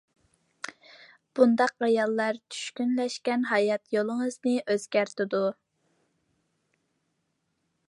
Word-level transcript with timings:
بۇنداق 1.39 1.85
ئاياللار 1.87 2.39
چۈشكۈنلەشكەن 2.55 3.45
ھايات 3.51 3.93
يولىڭىزنى 3.97 4.55
ئۆزگەرتىدۇ. 4.65 5.45